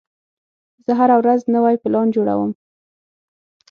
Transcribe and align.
زه 0.85 0.91
هره 0.99 1.15
ورځ 1.21 1.39
نوی 1.55 1.75
پلان 1.83 2.07
جوړوم. 2.15 2.51